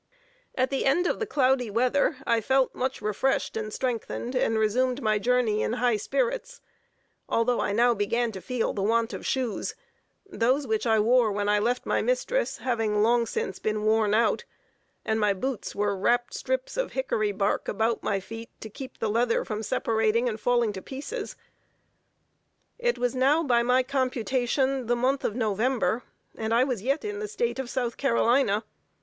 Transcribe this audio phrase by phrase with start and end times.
[0.55, 4.99] At the end of the cloudy weather, I felt much refreshed and strengthened, and resumed
[4.99, 6.59] my journey in high spirits,
[7.29, 9.75] although I now began to feel the want of shoes
[10.25, 14.43] those which I wore when I left my mistress having long since been worn out,
[15.05, 19.07] and my boots were wrap straps of hickory bark about my feet to keep the
[19.07, 21.35] leather from separating, and falling to pieces.
[22.79, 26.01] It was now, by my computation, the month of November,
[26.35, 28.63] and I was yet in the State of South Carolina.